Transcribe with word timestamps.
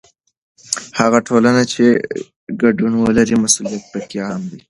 هغه 0.99 1.19
ټولنه 1.27 1.61
چې 1.73 1.83
ګډون 2.61 2.93
ولري، 2.97 3.35
مسؤلیت 3.43 3.83
پکې 3.91 4.17
عام 4.27 4.41
وي. 4.49 4.57